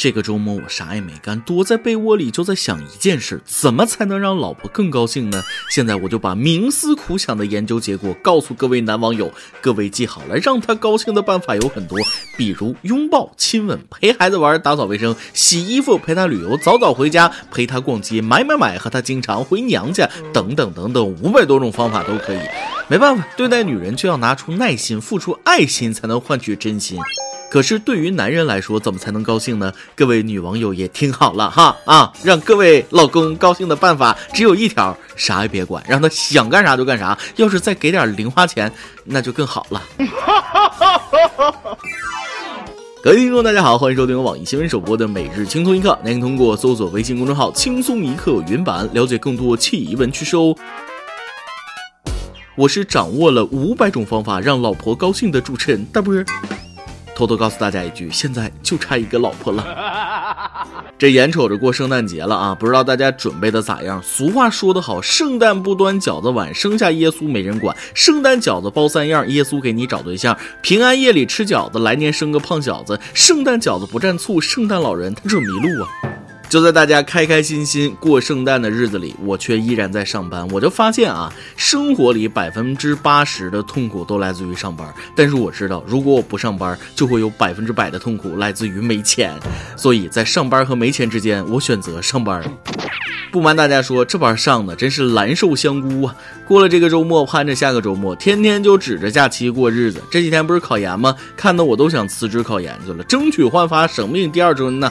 [0.00, 5.42] 这个周末我啥也没干，躲在被窝里就在想一件事：怎么才能让老婆更高兴呢？
[5.68, 11.98] 现在我就把冥思苦想的研究结果告诉各位男网友，各位记好了，让她高兴的办法有很多，
[12.38, 22.40] 比如拥抱、亲吻、陪孩子玩、打扫卫生、洗衣服、陪她旅游、早早回家、陪她逛街、买买买、和她经常回娘家等等等等，五百多种方法都可以。
[22.88, 26.98] 没办法，对待女人就要拿出耐心，付出爱心，才能换取真心。
[27.50, 29.72] 可是对于男人来说，怎么才能高兴呢？
[29.96, 32.12] 各位女网友也听好了哈啊！
[32.22, 37.18] 让各位老公高兴的办法只有一条，啥也别管，让他想干啥就干啥。
[37.34, 38.72] 要是再给点零花钱，
[39.04, 39.82] 那就更好了。
[43.02, 45.98] 各位听众，大家好，欢迎收听网易新闻首播的每日轻松一刻。
[46.04, 50.54] 您通过搜索微信公众号“轻松一刻”云版了解更多奇闻趣事哦。
[52.54, 56.14] 我是掌握了五百种方法让老婆高兴的主持人大波。
[57.20, 60.66] 偷偷告诉大家一句，现在就差一个老婆了。
[60.96, 64.02] 这眼瞅着过圣诞节了啊，不知道大家准备的咋样？
[64.02, 67.76] 俗话说得好，圣诞不端饺子碗，生下耶稣没人管。
[67.92, 70.34] 圣诞饺子包三样，耶稣给你找对象。
[70.62, 72.98] 平安夜里吃饺子，来年生个胖小子。
[73.12, 75.88] 圣诞饺子不蘸醋，圣诞老人他准迷路啊。
[76.50, 80.44] 就在大家开开心心过圣诞的日子里，我却依然在上班。
[80.48, 84.92] 我就发现啊，生活里百分之八十的痛苦都来自于上班。
[85.14, 89.32] 但是我知道，如果我不上班，就会有百分之百的痛苦来自于没钱。
[89.76, 92.42] 所以在上班和没钱之间，我选择上班。
[93.30, 96.16] 不瞒大家说，这班上的真是蓝瘦香菇啊！
[96.44, 100.02] 过了这个周末，盼着下个周末，天天就指着假期过日子。
[100.10, 101.14] 这几天不是考研吗？
[101.36, 104.90] 看得我都想辞职考研去了，争取焕发生命第二春呢。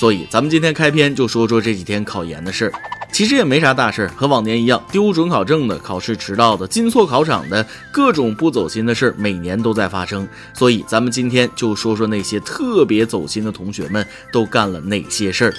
[0.00, 2.72] 所以，咱们今天开篇就说说这几天考研的事儿。
[3.12, 10.26] 其实也没啥大事儿，和往年一样，丢准考证的、考试迟到的、进错考场的，各种不走心的事儿，每年都在发生。
[10.54, 15.54] 所以，咱们今天就说说那些特别走心的同学们都干了哪些事儿。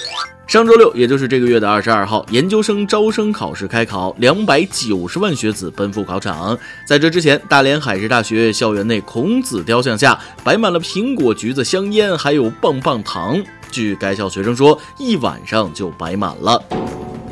[0.48, 6.58] 上周六，也就是这个月的二十二号，研究生招生考试开考，两百九十万学子奔赴考场。
[6.84, 13.40] 在这之前，大连海事大学校园内孔子雕像下摆满了苹果、橘子、香烟，还有棒棒糖。
[13.72, 16.64] 据该校学生说，一晚上就摆满了。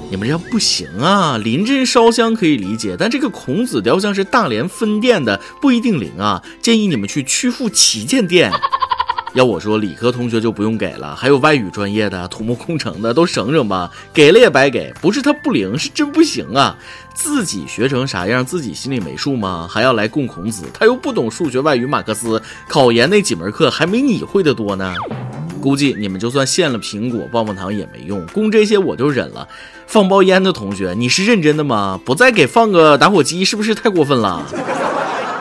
[0.09, 1.37] 你们这样不行啊！
[1.37, 6.41] 临阵烧香可以理解，但这个孔子雕像是大连分店的，不一定灵啊。
[6.59, 8.51] 建议你们去曲阜旗舰店。
[9.35, 14.91] 要我说，理科同学就不用给了，还有外语专业的、土木工程的都省省吧，给了也白给。
[14.99, 16.75] 不是他不灵，是真不行啊！
[17.13, 19.67] 自己学成啥样，自己心里没数吗？
[19.69, 24.91] 还要来供孔子，他又不懂数学、外语、马克思，考研那几门课还没你会的多呢。
[25.61, 29.47] 估计你们就算献了苹果、棒棒糖也没用，供这些我就忍了。
[29.87, 31.99] 放包烟的同学，你是认真的吗？
[32.05, 34.45] 不再给放个打火机，是不是太过分了？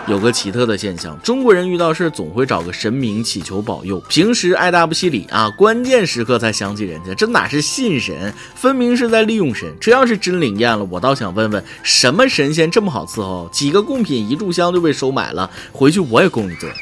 [0.09, 9.71] 有个奇特的现象，中国人遇到事总会找个神明祈求保佑，平时爱搭不理理啊，关键时刻才想起人家，这哪是信神，分明是在利用神。
[9.79, 13.51] 这要是真灵验了，我倒想问问，什么神仙这么好伺候？
[13.53, 16.73] 几个贡品一炷香就被收买了，回去我也供一尊。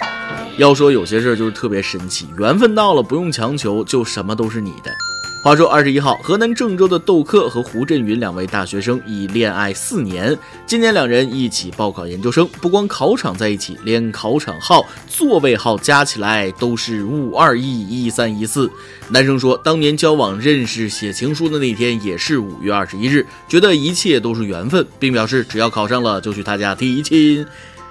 [0.56, 4.93] 要说有些事儿就是特别神奇，缘分到了不用强求，就什么都是你的。
[5.47, 10.37] 话说二十一号，河南郑州的窦克和胡振云两位大学生已恋爱四年，
[10.67, 18.69] 今年两人一起报考研究生，不光考场在一起，连考场号、座位号加起来都是五二一一三一四。
[19.09, 27.47] 男生说，当年交往、认识、写情书的那天也是五月二十一日，觉得一切都是缘分，并表示只要考上了就去他家提亲。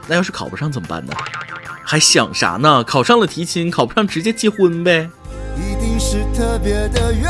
[0.10, 1.14] 那要是考不上怎么办呢？
[1.86, 2.84] 还想啥呢？
[2.84, 5.10] 考上了提亲，考不上直接结婚呗。
[5.96, 7.24] 定是特别的缘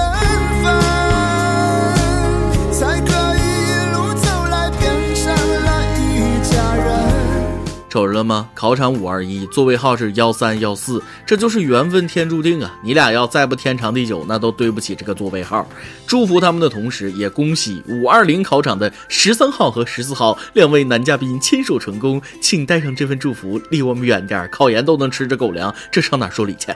[0.64, 0.74] 分。
[7.88, 8.50] 瞅着了吗？
[8.54, 12.74] 考场五二一，座位号是幺三幺四，这就是缘分天注定啊！
[12.84, 15.66] 你俩要再不天长地久，那都对不起这个座位号。
[16.06, 26.74] 祝福他们的同时，也恭喜五二零考场的十三号和十四号两位男嘉宾牵手成功，请带上这份祝福，离我们远点，考研都能吃着狗粮，这上哪说理去？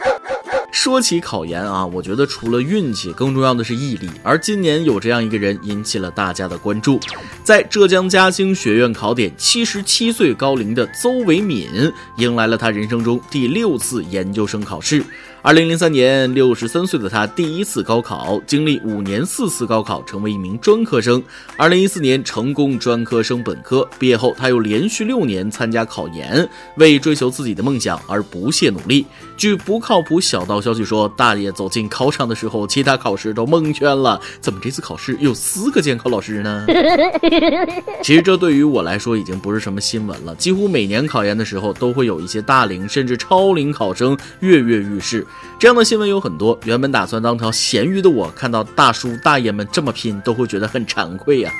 [0.81, 4.09] 说起考研啊，我觉得除了运气，更重要的是毅力。
[4.23, 6.97] 而今年有这样一个人引起了大家的关注，
[7.43, 11.67] 在浙江嘉兴学院考点，七十七岁高龄的邹维敏
[12.15, 15.03] 迎来了他人生中第六次研究生考试。
[15.41, 21.23] 二零零三年，六十三岁的他第一次高考，经历五年四次高考，成为一名专科生。
[21.55, 29.05] 二零一四年成功专科升本科，毕业后他又连续六年参加考研，为追求自己的梦想而不懈努力。
[29.37, 34.19] 据不靠谱小道消消息说，大爷走进考场的时候，其他考试都蒙圈了。
[34.41, 36.65] 怎么这次考试有四个监考老师呢？
[38.03, 40.35] 其实这对于我来说已经不是什么新闻了。
[40.35, 45.25] 几乎每年考研的时候，都会有一些大龄甚至超龄考生跃跃欲试。
[45.57, 46.57] 这样的新闻有很多。
[46.65, 51.51] 原本打算当条咸鱼的我，看到大叔大爷们这么拼，都会觉得很惭愧呀。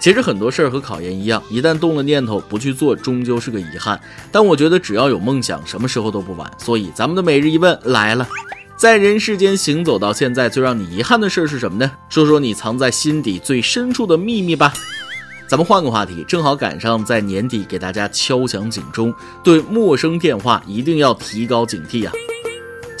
[0.00, 4.00] 其实很多事儿和考研一样，一旦动了念头不去做，终究是个遗憾。
[4.32, 6.50] 但我觉得只要有梦想，什么时候都不晚。
[6.58, 8.26] 所以咱们的每日一问来了：
[8.76, 11.90] 在人世间行走到现在，最让你遗憾的事儿是什么呢？
[12.08, 14.72] 说说你藏在心底最深处的秘密吧。
[15.46, 22.12] 咱们换个话题，正好赶上在年底给大家敲响警钟，对陌生电话一定要提高警惕啊！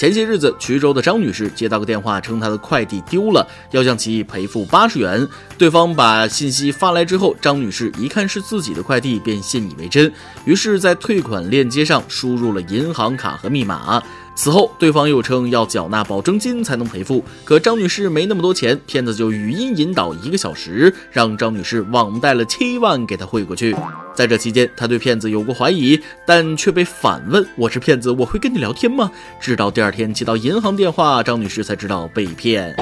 [0.02, 5.28] 前些日子，衢州的张女士接到个电话，称她的快递丢了，要向其赔付八十元。
[5.56, 10.12] 对方把信息发来之后，张女士一看是自己的快递，便信以为真，
[10.44, 14.02] 于是，在退款链接上输入了银行卡和密码。
[14.34, 23.76] 此后，对方又称要缴纳保证金才能赔付，可张女士没那么多钱，骗子就语音引导一个小时，让张女士网贷了七万给他汇过去。
[24.14, 32.74] 在这期间，她对骗子有过怀疑，但却被反问：“我是骗子，我会跟你聊天吗？”直到第二天接到银行电话，张女士才知道被骗。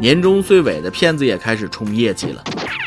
[0.00, 2.42] 年终岁尾的骗子也开始冲业绩了。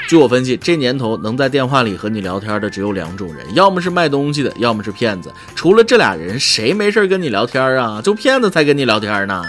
[0.08, 5.32] 据我分析，这年头能在电话里和你聊天的只有两种人，要么是卖东西的，要么是骗子。
[5.54, 8.02] 除了这俩人，谁没事跟你聊天啊？
[8.02, 9.44] 就骗子才跟你聊天呢。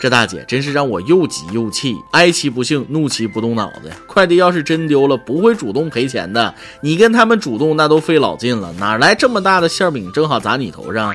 [0.00, 3.96] 这大姐真是让我又急又气，哀其不幸，怒其不动脑子呀。
[4.06, 6.52] 快递要是真丢了，不会主动赔钱的。
[6.80, 11.12] 你跟他们主动，那都费老劲了，哪来这么大的馅饼，正好砸你头上？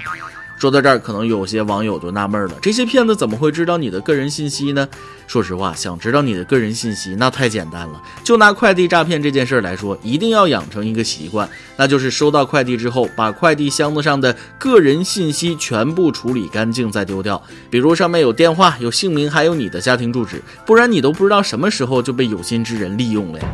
[0.57, 4.87] 说到这儿，可能有些网友就纳闷了：这些骗子怎么会知道你的个人信息呢？
[5.27, 8.01] 说实话，想知道你的个人信息，那太简单了。
[8.23, 17.39] 就拿快递诈骗这件事来说，一定要养成一个习惯，那就是收到快递之后，把快递箱子上的个人信息全部处理干净再丢掉。
[17.69, 23.45] 比如上面有电话、有姓名，还有你的家庭住址，不然你都不知道什么时候就被有心之人利用了呀。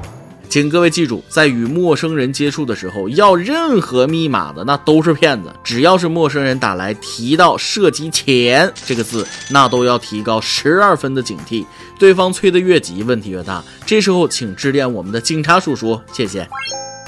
[0.54, 5.52] 请各位记住，在与陌生人接触的时候，要任何密码的那都是骗子。
[5.64, 11.66] 只要是陌生人打来提到涉及钱这个字，那都要提高十二分的警惕。
[11.98, 13.64] 对方催得越急，问题越大。
[13.84, 16.48] 这时候请致电我们的警察叔叔，谢谢。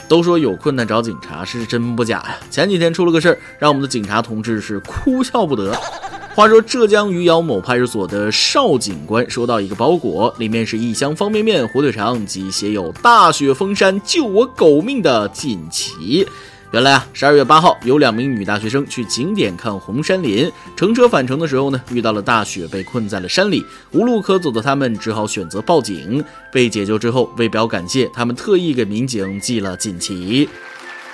[0.07, 2.37] 都说有困难找警察，是真不假呀。
[2.49, 5.79] 前几天出了个事儿，让我们的警察同志是哭笑不得。
[6.35, 16.27] 话说浙江余姚某派出所的邵警官收到一个包裹，里面是一箱方便面、火腿肠及写有“大雪封山，救我狗命”的锦旗。
[16.71, 26.21] 原来啊，十二月八号，有两名女大学生去景点看红山林，乘车返程的时候呢，遇到了大雪，被困在了山里，无路可走的他们只好选择报警。
[26.51, 30.49] 被解救之后，为表感谢，他们特意给民警寄了锦旗。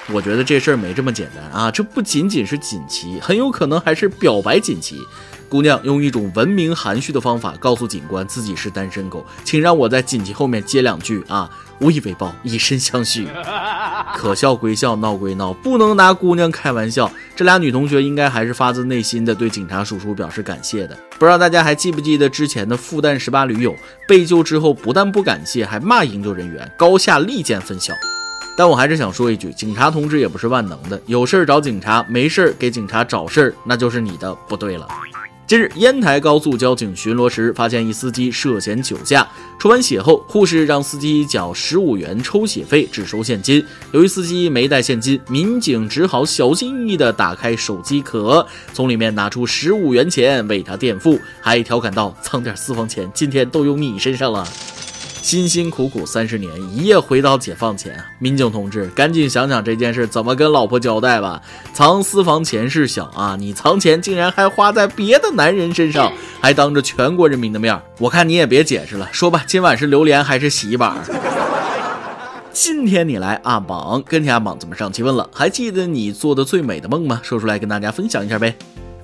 [0.10, 1.72] 我觉得这事儿没这么简单啊！
[1.72, 5.00] 这不仅仅是锦旗，很有可能还是表白锦旗。
[5.48, 11.50] 姑娘用一种文明含蓄的方法告诉警官自己是单身狗，请让我在锦旗后面接两句啊！
[11.80, 13.28] 无以为报，以身相许。
[14.16, 17.12] 可笑归笑，闹归闹，不能拿姑娘开玩笑。
[17.36, 20.98] 这俩女同学应该还是发自内心的对警察叔叔表示感谢的。
[21.20, 23.76] 不知道大家还记不记得之前的复旦十八驴友
[24.08, 27.94] 被救之后，不但不感谢，还骂营救人员，高下立见分晓。
[28.58, 34.88] 但我还是想说一句，警察同志也不是万能的，有事儿找警察，没事儿给警察找事儿，那就是你的不对了。
[35.48, 39.28] 近日，烟台高速交警巡逻时发现一司机涉嫌酒驾，
[39.60, 43.62] 抽完血后，护士让司机缴十五元抽血费，只收现金。
[43.92, 54.48] 由于司机没带现金，民警只好小心翼翼地打开手机壳，从里面拿出十五元钱为他垫付，还调侃道：“藏点私房钱，今天都用你身上了。”
[55.22, 58.06] 辛辛苦苦三十年，一夜回到解放前啊！
[58.18, 61.40] 民警同志，赶紧想想这件事怎么跟老婆交代吧。
[61.74, 66.12] 藏私房钱是小啊，你藏钱竟然还花在别的男人身上，
[66.42, 70.96] 还当着全国人民的面，我看你也别解释了，说吧，今晚是榴莲还是洗衣板？
[72.52, 77.22] 今天你来阿榜，跟帖阿榜怎么上期问了，还记得你做的最美的梦吗？
[77.24, 78.56] 说出来跟大家分享一下呗。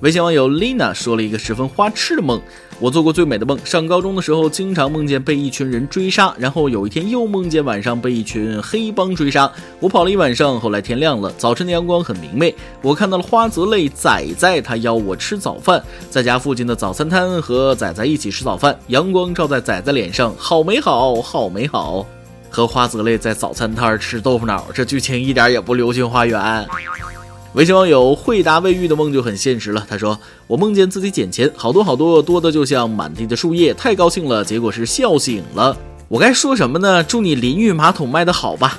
[0.02, 2.40] 微信网友 Lina 说了一个十分花痴的梦。
[2.80, 9.52] 我做过最美的梦，上高中的时候经常梦见被一群人追杀，然后有一天又梦见晚上被一群黑帮追杀。
[9.80, 22.06] 我跑了一晚上，后来天亮了，早晨的阳光很明媚，我看到了花泽类仔仔，他邀我吃早饭，在家附近的早餐摊和仔仔一起吃早饭，阳光照在仔仔脸上，好美好，好美好。
[22.52, 26.68] 和花泽类在早餐摊吃豆腐脑，这剧情一点也不流星花园。
[27.54, 29.84] 微信网友惠达卫浴的梦就很现实了。
[29.90, 34.44] 他说：“我梦见自己捡钱，好多好多，多的就像满地的树叶，太高兴了。
[34.44, 35.76] 结果是笑醒了。
[36.08, 37.04] 我该说什么呢？
[37.04, 38.78] 祝你淋浴马桶卖得好吧。”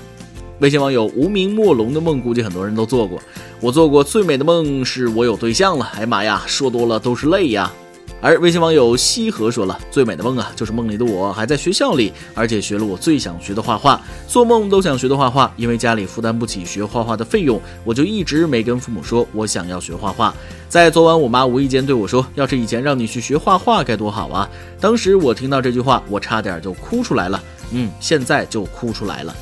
[0.60, 3.18] 微信网友无名墨龙的梦，估计很多人都做过。
[3.60, 5.90] 我做过最美的梦是我有对象了。
[5.96, 7.72] 哎妈呀，说多了都是泪呀。
[8.20, 14.00] 而微信网友西河说了：“最美的梦啊，就是梦里的我还在学校里，而且学了我最想学的画画。
[14.26, 20.34] 做梦都想学的画画，因为家里负担不起学画画的费用，我就一直没跟父母说我想要学画画。
[20.68, 27.40] 在昨晚，我妈无意间对我说：‘要是以前让你去学画画该多好啊！’当时我听到这句话，我差点就哭出来了。
[27.70, 29.32] 嗯，现在就哭出来了。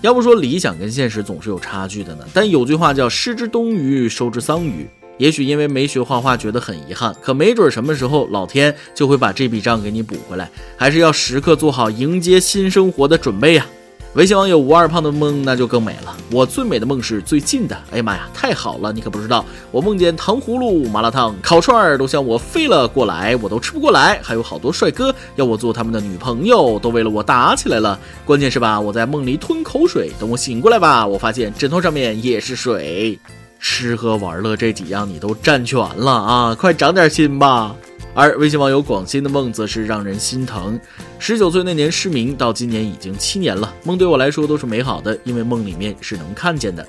[0.00, 2.24] 要不说理想跟现实总是有差距的呢？
[2.34, 4.88] 但有句话叫‘失之东隅，收之桑榆’。”
[5.20, 13.66] 也许因为没学画画觉得很遗憾，可没准什么时候老天就会把这笔账给你补回来，还是要时刻做好迎接新生活的准备呀。
[14.14, 17.76] 微信网友吴二胖的梦那就更美了，我最美的梦是最近的。
[17.90, 18.90] 哎呀妈呀，太好了！
[18.94, 24.18] 你可不知道，我梦见糖葫芦、麻辣烫、烤串儿都向我飞了过来，我都吃不过来。
[24.22, 27.96] 还有好多帅哥要我做他们的女朋友，都为了我打起来了。
[28.24, 33.16] 关键是吧，我在梦里吞口水，等我醒过来吧，我发现枕头上面也是水。
[33.60, 36.54] 吃喝玩乐这几样你都占全了啊！
[36.54, 37.76] 快长点心吧。
[38.12, 40.80] 而微信网友广心的梦则是让人心疼。
[41.18, 43.72] 十九岁那年失明，到今年已经七年了。
[43.84, 46.84] 梦对我来说都是美好的，因为梦里面是能看见的。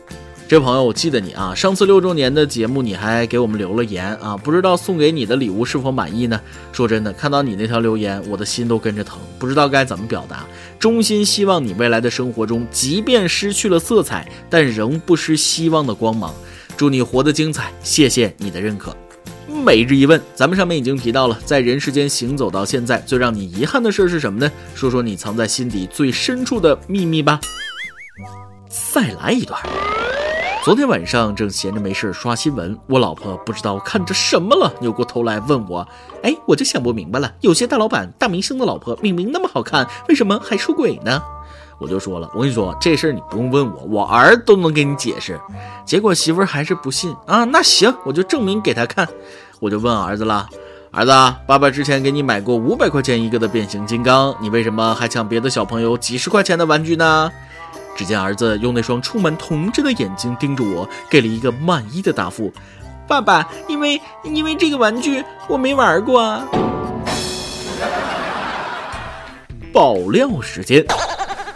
[0.47, 6.41] 这朋友，我记得你啊，上次六周年的节目你还给我们留了言啊，不知道送给你的礼物是否满意呢？
[6.73, 10.45] 说真的，看到你那条留言，我的心都跟着疼，不知道该怎么表达。
[10.79, 16.33] 衷心希望你未来的生活中，即便失去了色彩，但仍不失希望的光芒。
[16.81, 18.91] 祝你活得精彩，谢谢你的认可。
[19.47, 24.51] 每日一问，咱们上面已经提到了，在人世间行走到现在，最让你遗憾的事是什么呢？
[24.73, 27.39] 说说你藏在心底最深处的秘密吧。
[28.67, 29.61] 再来一段。
[30.63, 35.87] 昨天晚上正闲着没事刷新闻，我老婆不知道看着什么了，扭过头来问我
[36.23, 41.21] ：“哎，我就想不明白了，有些大老板、大明星的老婆明明那么好看，为什么还出轨呢？”
[41.81, 45.41] 我就说了，我跟你说这事儿你不用问我，我儿都能给你解释。
[45.83, 49.07] 结果媳妇儿还是不信啊，那行我就证明给他看。
[49.59, 50.47] 我就问儿子了，
[50.91, 51.11] 儿子，
[51.47, 57.31] 爸爸之前给你买过五百块钱一个的变形金刚，你为什么还抢别的小朋友几十块钱的玩具呢？
[57.95, 62.53] 只见儿子用那双充满童真的眼睛盯着我，给了一个满意的答复：
[63.07, 66.45] 爸爸，因为因为这个玩具我没玩过啊。
[69.73, 70.85] 爆料时间。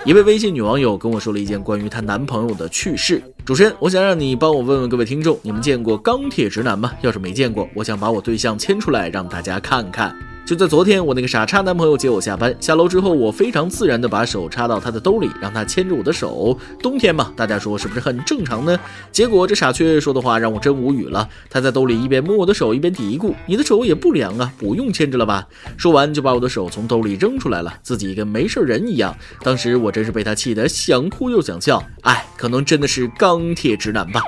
[0.05, 3.19] 一位微信女网友跟我说了一件关于她男朋友的趣事。
[3.43, 6.91] 主持人，我想让你帮我问问各位听众，你们见过钢铁直男吗？
[7.01, 10.15] 要是没见过，我想把我对象牵出来让大家看看。
[10.45, 16.55] 就在昨天，我那个傻叉男朋友接我下班，下楼之后，我非常自然的把手插到他的兜里，让他牵着我的手。
[16.83, 18.79] 冬天嘛，大家说是不是很正常呢？
[19.11, 21.27] 结果这傻缺说的话让我真无语了。
[21.49, 25.47] 他在兜里一边摸我的手，一边嘀咕：“你的手也不凉啊，不用牵着了吧？”
[25.77, 29.17] 说完就把我的手从兜里扔出来了，自己跟没事人一样。
[29.41, 31.83] 当时我真是被他气得想哭又想笑。
[32.01, 34.21] 哎，可能真的是钢铁直男吧。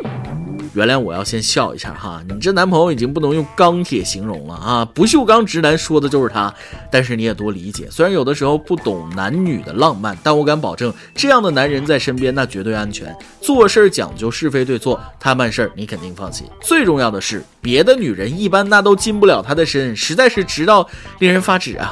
[0.78, 4.86] 原谅我要先笑一下哈，你这男朋友已经不能用钢铁形容了啊！
[4.94, 6.54] 不锈钢直男说的就是他，
[6.92, 7.88] 但是你也多理解。
[7.90, 13.12] 虽然有的时候不懂男女的浪漫，但我敢保证，这样的男人在身边那绝对安全。
[13.42, 16.46] 做事讲究是非对错，他办事儿你肯定放心。
[16.62, 21.92] 最重要的是，别的女人一般那都近不了他的身，实在是直到令人发指啊！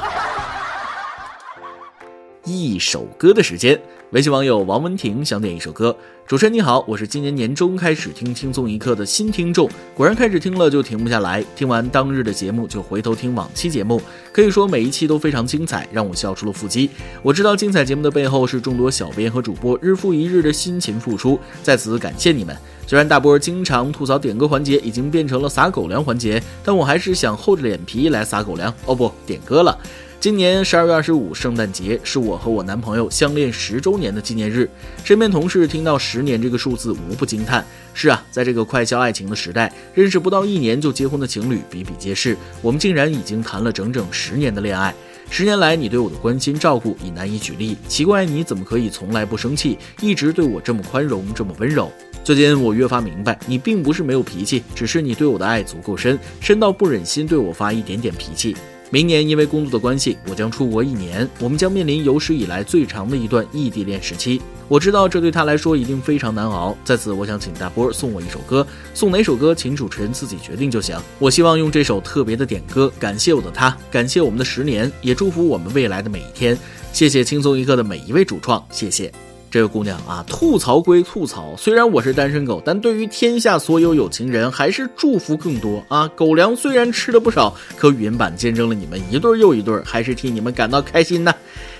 [2.44, 3.82] 一首歌的时间。
[4.12, 5.94] 微信网友王文婷想点一首歌。
[6.28, 11.44] 主持人你好，我是今年年中开始听轻松一刻的新听众，果然开始听了就停不下来。
[11.56, 14.00] 听完当日的节目就回头听往期节目，
[14.32, 16.88] 可以说每一期都非常精彩，让我笑出了腹肌。
[17.20, 22.56] 我知道精彩节目的背后是众多小编和主播日复一日的辛勤付出，在此感谢你们。
[22.86, 28.72] 虽然大波经常吐槽点歌环节已经变成了撒狗粮环节，但我还是想厚着脸皮来撒狗粮。
[28.84, 29.76] 哦不，点歌了。
[30.26, 34.68] 今年十二月二十五，圣诞节是我和我男朋友相恋十周年的纪念日。
[35.04, 37.64] 身边同事听到十年这个数字，无不惊叹。
[37.94, 42.36] 是啊，在这个快消爱情的时代，认识不到一年就结婚的情侣比比皆是。
[42.60, 44.92] 我们竟然已经谈了整整十年的恋爱。
[45.30, 47.76] 十年来，你对我的关心照顾已难以举例。
[47.86, 51.88] 奇怪，你怎么可以从来不生气，一直对我这么宽容，这么温柔？
[52.24, 58.56] 最近我越发明白，你并不是没有脾气，只是你对我的爱足够深，深到不忍心对我发一点点脾气。
[58.90, 64.40] 明年因为工作的关系，我将出国一年，我们将面临有史以来最长的一段异地恋时期。
[64.68, 66.76] 我知道这对他来说一定非常难熬。
[66.84, 70.96] 在此，我想请大波送我一首歌，送哪首歌，请主持人自己决定就行。
[71.18, 76.56] 我希望用这首特别的点歌，感谢我的他，感谢我们的十年，也祝福我们未来的每一天。
[76.92, 79.12] 谢谢轻松一刻的每一位主创，谢谢。
[79.56, 86.06] 这个姑娘啊，吐槽归吐槽，虽然我是单身狗，但对于天下所有有情人，还是祝福更多啊！
[86.08, 91.32] 狗粮虽然吃了不少，可语音版见证了你们一对又一对，还是替你们感到开心呢。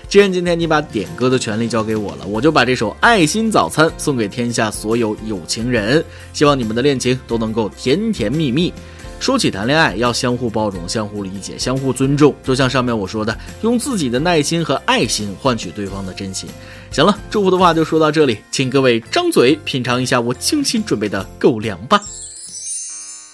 [0.09, 6.03] 既然今天你把点歌的权利交给我了，我就把这首《爱心早餐》送给天下所有有情人，
[6.33, 8.73] 希望你们的恋情都能够甜甜蜜蜜。
[9.19, 16.49] 说起谈恋爱，要相互包容、相互理解、相互尊重，就像上面我说的，用自己的耐心和爱心换取对方的真心。
[16.91, 22.01] 行了，祝福的话就说到这里，请各位张嘴品尝一下我精心准备的狗粮吧。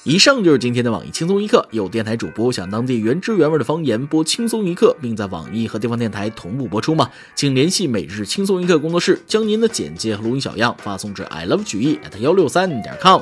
[0.05, 1.65] 以上就是今天的网易轻松一刻。
[1.71, 7.09] 有电台主播想当地原汁原味的方言播轻松一刻，并在网易和地方电台同步播出吗？
[7.35, 13.21] 请联系每日轻松一刻工作室，将您的简介和录音小样发送至 i love 曲艺 at 幺六三点 com。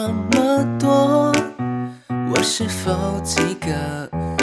[0.00, 1.32] 那么多，
[2.30, 3.72] 我是否及格？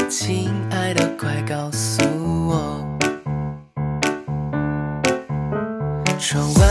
[0.09, 2.03] 亲爱的，快告诉
[2.49, 2.85] 我。
[6.19, 6.64] 窗外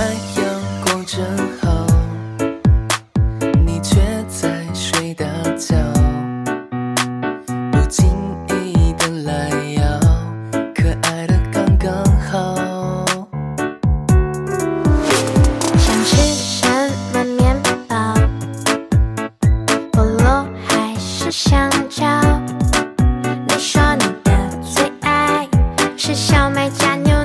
[26.06, 27.24] 是小麦加牛